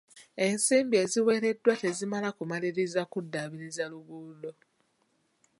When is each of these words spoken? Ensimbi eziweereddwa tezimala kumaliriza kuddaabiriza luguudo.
Ensimbi 0.45 0.95
eziweereddwa 1.03 1.73
tezimala 1.81 2.29
kumaliriza 2.37 3.01
kuddaabiriza 3.11 3.83
luguudo. 3.91 4.51